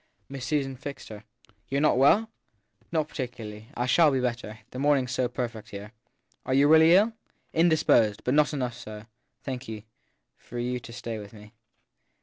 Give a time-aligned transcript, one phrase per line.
[0.23, 1.17] 7 Miss Susan fixed her.
[1.47, 2.21] l You re not well?
[2.21, 2.27] 7
[2.91, 3.67] Not particularly.
[3.77, 5.91] I shall be better the morning s so perfect here.
[6.43, 7.13] Are you really ill?
[7.53, 9.05] 7 Indisposed; but not enough so,
[9.43, 9.83] thank you,
[10.37, 11.53] for you to stay with me.